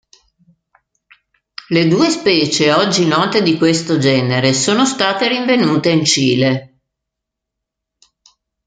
Le 1.67 1.87
due 1.87 2.09
specie 2.09 2.71
oggi 2.73 3.05
note 3.05 3.43
di 3.43 3.55
questo 3.55 3.99
genere 3.99 4.51
sono 4.51 4.83
state 4.83 5.27
rinvenute 5.27 5.91
in 5.91 6.03
Cile. 6.05 6.79